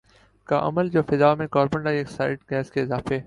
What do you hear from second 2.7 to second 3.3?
کے اضافے